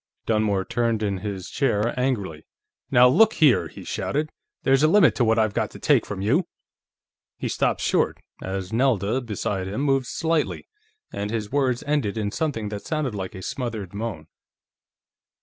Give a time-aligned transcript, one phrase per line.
[0.25, 2.43] Dunmore turned in his chair angrily.
[2.89, 4.31] "Now, look here!" he shouted.
[4.63, 6.47] "There's a limit to what I've got to take from you...."
[7.37, 10.67] He stopped short, as Nelda, beside him, moved slightly,
[11.13, 14.25] and his words ended in something that sounded like a smothered moan.